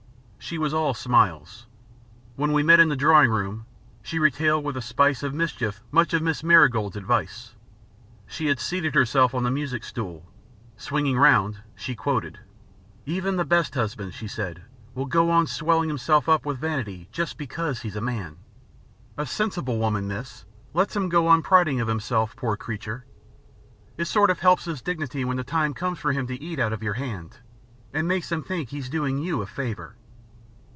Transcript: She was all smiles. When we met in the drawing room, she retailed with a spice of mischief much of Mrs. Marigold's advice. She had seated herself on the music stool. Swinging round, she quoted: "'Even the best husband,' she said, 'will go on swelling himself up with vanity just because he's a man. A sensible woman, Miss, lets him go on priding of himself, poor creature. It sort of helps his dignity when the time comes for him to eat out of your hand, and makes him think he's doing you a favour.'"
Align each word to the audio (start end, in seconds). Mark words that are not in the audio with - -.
She 0.43 0.57
was 0.57 0.73
all 0.73 0.93
smiles. 0.93 1.65
When 2.35 2.51
we 2.51 2.61
met 2.61 2.81
in 2.81 2.89
the 2.89 2.95
drawing 2.97 3.29
room, 3.31 3.67
she 4.01 4.19
retailed 4.19 4.65
with 4.65 4.75
a 4.75 4.81
spice 4.81 5.23
of 5.23 5.33
mischief 5.33 5.81
much 5.91 6.13
of 6.13 6.21
Mrs. 6.21 6.43
Marigold's 6.43 6.97
advice. 6.97 7.53
She 8.27 8.47
had 8.47 8.59
seated 8.59 8.93
herself 8.93 9.33
on 9.33 9.43
the 9.43 9.51
music 9.51 9.85
stool. 9.85 10.25
Swinging 10.75 11.17
round, 11.17 11.59
she 11.75 11.95
quoted: 11.95 12.39
"'Even 13.05 13.37
the 13.37 13.45
best 13.45 13.75
husband,' 13.75 14.13
she 14.13 14.27
said, 14.27 14.63
'will 14.93 15.05
go 15.05 15.29
on 15.29 15.47
swelling 15.47 15.87
himself 15.87 16.27
up 16.27 16.45
with 16.45 16.57
vanity 16.59 17.07
just 17.13 17.37
because 17.37 17.83
he's 17.83 17.95
a 17.95 18.01
man. 18.01 18.35
A 19.17 19.25
sensible 19.27 19.77
woman, 19.77 20.05
Miss, 20.05 20.43
lets 20.73 20.97
him 20.97 21.07
go 21.07 21.27
on 21.27 21.43
priding 21.43 21.79
of 21.79 21.87
himself, 21.87 22.35
poor 22.35 22.57
creature. 22.57 23.05
It 23.95 24.05
sort 24.05 24.29
of 24.29 24.39
helps 24.39 24.65
his 24.65 24.81
dignity 24.81 25.23
when 25.23 25.37
the 25.37 25.45
time 25.45 25.73
comes 25.73 25.99
for 25.99 26.11
him 26.11 26.27
to 26.27 26.43
eat 26.43 26.59
out 26.59 26.73
of 26.73 26.83
your 26.83 26.95
hand, 26.95 27.37
and 27.93 28.05
makes 28.05 28.31
him 28.33 28.43
think 28.43 28.69
he's 28.69 28.89
doing 28.89 29.17
you 29.17 29.41
a 29.41 29.45
favour.'" 29.45 29.95